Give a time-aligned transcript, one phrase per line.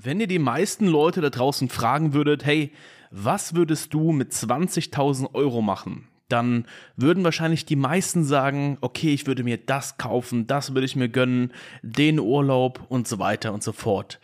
[0.00, 2.70] Wenn ihr die meisten Leute da draußen fragen würdet, hey,
[3.10, 6.06] was würdest du mit 20.000 Euro machen?
[6.28, 10.94] Dann würden wahrscheinlich die meisten sagen, okay, ich würde mir das kaufen, das würde ich
[10.94, 14.20] mir gönnen, den Urlaub und so weiter und so fort.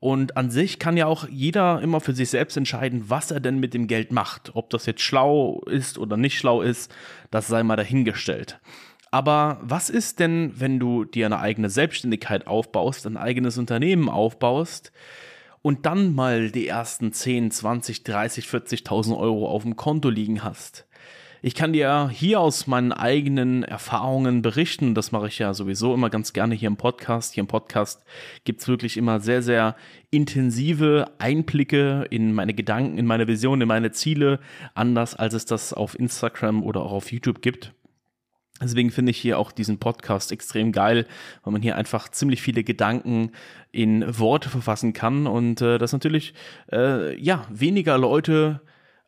[0.00, 3.60] Und an sich kann ja auch jeder immer für sich selbst entscheiden, was er denn
[3.60, 4.50] mit dem Geld macht.
[4.56, 6.92] Ob das jetzt schlau ist oder nicht schlau ist,
[7.30, 8.58] das sei mal dahingestellt.
[9.12, 14.90] Aber was ist denn, wenn du dir eine eigene Selbstständigkeit aufbaust, ein eigenes Unternehmen aufbaust
[15.60, 20.86] und dann mal die ersten 10, 20, 30, 40.000 Euro auf dem Konto liegen hast?
[21.42, 24.94] Ich kann dir hier aus meinen eigenen Erfahrungen berichten.
[24.94, 27.34] Das mache ich ja sowieso immer ganz gerne hier im Podcast.
[27.34, 28.04] Hier im Podcast
[28.44, 29.76] gibt's wirklich immer sehr, sehr
[30.10, 34.40] intensive Einblicke in meine Gedanken, in meine Vision, in meine Ziele,
[34.72, 37.74] anders als es das auf Instagram oder auch auf YouTube gibt.
[38.62, 41.06] Deswegen finde ich hier auch diesen Podcast extrem geil,
[41.42, 43.32] weil man hier einfach ziemlich viele Gedanken
[43.70, 46.34] in Worte verfassen kann und äh, das natürlich
[46.70, 48.60] äh, ja weniger Leute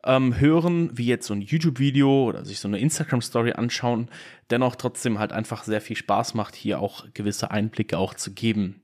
[0.04, 4.08] ähm, hören, wie jetzt so ein YouTube-Video oder sich so eine Instagram-Story anschauen,
[4.50, 8.82] dennoch trotzdem halt einfach sehr viel Spaß macht, hier auch gewisse Einblicke auch zu geben.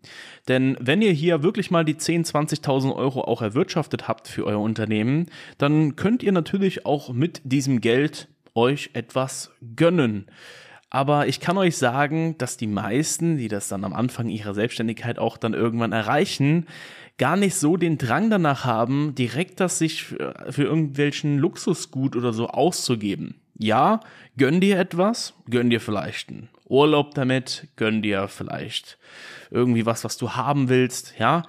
[0.48, 4.60] Denn wenn ihr hier wirklich mal die 10, 20.000 Euro auch erwirtschaftet habt für euer
[4.60, 5.26] Unternehmen,
[5.58, 10.26] dann könnt ihr natürlich auch mit diesem Geld euch etwas gönnen.
[10.90, 15.20] Aber ich kann euch sagen, dass die meisten, die das dann am Anfang ihrer Selbstständigkeit
[15.20, 16.66] auch dann irgendwann erreichen,
[17.16, 22.48] gar nicht so den Drang danach haben, direkt das sich für, irgendwelchen Luxusgut oder so
[22.48, 23.36] auszugeben.
[23.56, 24.00] Ja,
[24.36, 28.96] gönn dir etwas, gönn dir vielleicht einen Urlaub damit, gönn dir vielleicht
[29.50, 31.42] irgendwie was, was du haben willst, ja.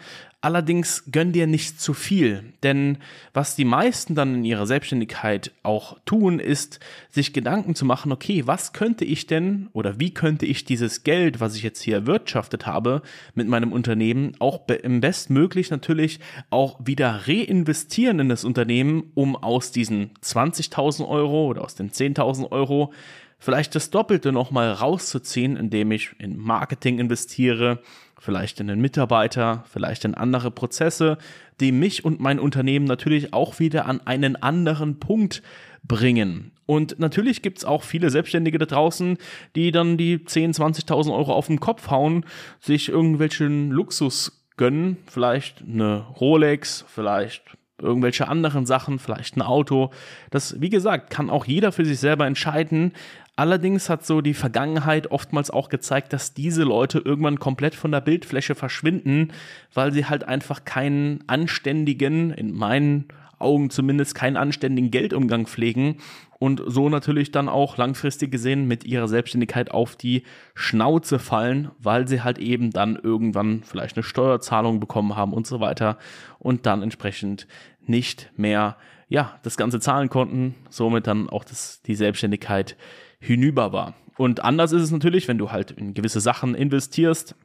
[0.44, 2.98] Allerdings gönn dir nicht zu viel, denn
[3.32, 6.80] was die meisten dann in ihrer Selbstständigkeit auch tun, ist,
[7.12, 11.42] sich Gedanken zu machen, okay, was könnte ich denn oder wie könnte ich dieses Geld,
[11.42, 13.04] was ich jetzt hier erwirtschaftet habe
[13.36, 19.72] mit meinem Unternehmen, auch im bestmöglich natürlich auch wieder reinvestieren in das Unternehmen, um aus
[19.72, 22.92] diesen 20.000 Euro oder aus den 10.000 Euro
[23.38, 27.80] vielleicht das Doppelte nochmal rauszuziehen, indem ich in Marketing investiere,
[28.22, 31.18] vielleicht in den Mitarbeiter, vielleicht in andere Prozesse,
[31.60, 35.42] die mich und mein Unternehmen natürlich auch wieder an einen anderen Punkt
[35.84, 36.52] bringen.
[36.68, 39.18] Und natürlich gibt's auch viele Selbstständige da draußen,
[39.56, 42.24] die dann die 10, 20.000 Euro auf den Kopf hauen,
[42.60, 49.92] sich irgendwelchen Luxus gönnen, vielleicht eine Rolex, vielleicht irgendwelche anderen Sachen, vielleicht ein Auto.
[50.30, 52.94] Das, wie gesagt, kann auch jeder für sich selber entscheiden.
[53.36, 58.02] Allerdings hat so die Vergangenheit oftmals auch gezeigt, dass diese Leute irgendwann komplett von der
[58.02, 59.32] Bildfläche verschwinden,
[59.74, 63.08] weil sie halt einfach keinen anständigen, in meinen
[63.42, 65.98] Augen zumindest keinen anständigen Geldumgang pflegen
[66.40, 70.24] und so natürlich dann auch langfristig gesehen mit ihrer Selbstständigkeit auf die
[70.56, 75.60] Schnauze fallen, weil sie halt eben dann irgendwann vielleicht eine Steuerzahlung bekommen haben und so
[75.60, 75.98] weiter
[76.40, 77.48] und dann entsprechend
[77.86, 82.78] nicht mehr ja, das Ganze zahlen konnten, somit dann auch das, die Selbstständigkeit
[83.20, 83.94] hinüber war.
[84.18, 87.36] Und anders ist es natürlich, wenn du halt in gewisse Sachen investierst,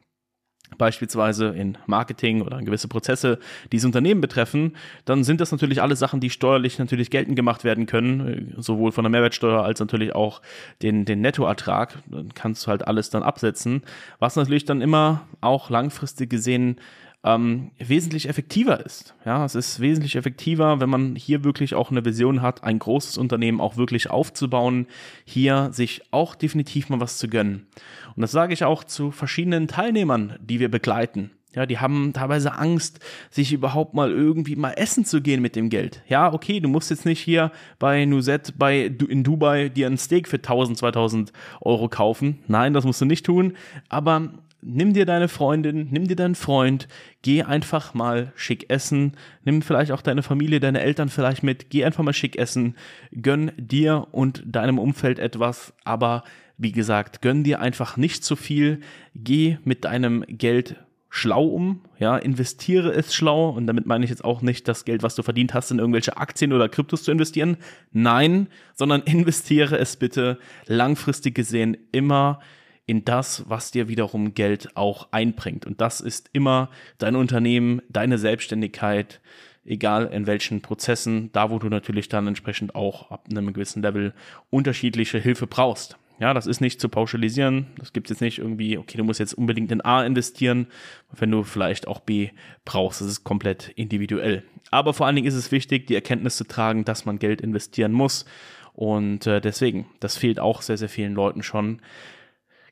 [0.77, 3.39] beispielsweise in Marketing oder gewisse Prozesse,
[3.71, 7.63] die das Unternehmen betreffen, dann sind das natürlich alle Sachen, die steuerlich natürlich geltend gemacht
[7.63, 10.41] werden können, sowohl von der Mehrwertsteuer als natürlich auch
[10.81, 11.97] den, den Nettoertrag.
[12.07, 13.81] Dann kannst du halt alles dann absetzen,
[14.19, 16.77] was natürlich dann immer auch langfristig gesehen
[17.23, 19.15] ähm, wesentlich effektiver ist.
[19.25, 23.17] Ja, es ist wesentlich effektiver, wenn man hier wirklich auch eine Vision hat, ein großes
[23.17, 24.87] Unternehmen auch wirklich aufzubauen,
[25.25, 27.67] hier sich auch definitiv mal was zu gönnen.
[28.15, 31.31] Und das sage ich auch zu verschiedenen Teilnehmern, die wir begleiten.
[31.55, 32.99] Ja, die haben teilweise Angst,
[33.31, 36.03] sich überhaupt mal irgendwie mal essen zu gehen mit dem Geld.
[36.07, 40.27] Ja, okay, du musst jetzt nicht hier bei Nuzet bei in Dubai dir ein Steak
[40.27, 42.39] für 1000, 2000 Euro kaufen.
[42.47, 43.53] Nein, das musst du nicht tun.
[43.89, 44.33] Aber
[44.67, 46.87] nimm dir deine Freundin, nimm dir deinen Freund,
[47.21, 49.13] geh einfach mal schick essen,
[49.43, 52.75] nimm vielleicht auch deine Familie, deine Eltern vielleicht mit, geh einfach mal schick essen,
[53.21, 56.23] gönn dir und deinem Umfeld etwas, aber
[56.57, 58.81] wie gesagt, gönn dir einfach nicht zu viel,
[59.15, 60.75] geh mit deinem Geld
[61.09, 63.49] schlau um, ja, investiere es schlau.
[63.49, 66.17] Und damit meine ich jetzt auch nicht das Geld, was du verdient hast, in irgendwelche
[66.17, 67.57] Aktien oder Kryptos zu investieren.
[67.91, 72.39] Nein, sondern investiere es bitte langfristig gesehen immer
[72.87, 75.67] in das, was dir wiederum Geld auch einbringt.
[75.67, 79.19] Und das ist immer dein Unternehmen, deine Selbstständigkeit,
[79.65, 84.13] egal in welchen Prozessen, da wo du natürlich dann entsprechend auch ab einem gewissen Level
[84.49, 85.97] unterschiedliche Hilfe brauchst.
[86.19, 87.67] Ja, das ist nicht zu pauschalisieren.
[87.77, 90.67] Das gibt jetzt nicht irgendwie, okay, du musst jetzt unbedingt in A investieren,
[91.11, 92.29] wenn du vielleicht auch B
[92.65, 93.01] brauchst.
[93.01, 94.43] Das ist komplett individuell.
[94.71, 97.91] Aber vor allen Dingen ist es wichtig, die Erkenntnis zu tragen, dass man Geld investieren
[97.91, 98.25] muss.
[98.73, 101.81] Und äh, deswegen, das fehlt auch sehr, sehr vielen Leuten schon.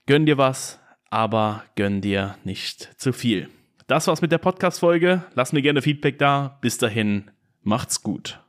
[0.07, 0.79] Gönn dir was,
[1.09, 3.49] aber gönn dir nicht zu viel.
[3.87, 5.23] das war's mit der Podcast-Folge.
[5.33, 6.59] Lasst mir gerne Feedback da.
[6.61, 7.31] Bis dahin,
[7.63, 8.39] macht's gut.